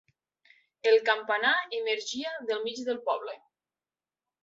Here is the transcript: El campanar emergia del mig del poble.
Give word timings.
El 0.91 0.97
campanar 1.09 1.53
emergia 1.81 2.35
del 2.51 2.67
mig 2.67 2.85
del 2.91 3.01
poble. 3.11 3.41